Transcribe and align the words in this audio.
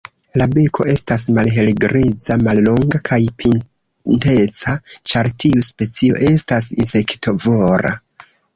La 0.41 0.45
beko 0.53 0.85
estas 0.93 1.25
malhelgriza, 1.37 2.37
mallonga 2.47 3.01
kaj 3.11 3.19
pinteca, 3.43 4.75
ĉar 5.13 5.31
tiu 5.45 5.69
specio 5.71 6.21
estas 6.33 6.73
insektovora. 6.83 7.97